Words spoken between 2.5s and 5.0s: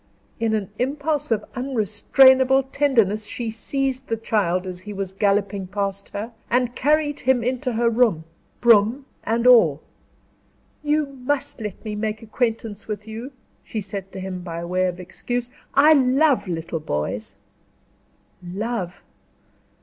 tenderness, she seized the child, as he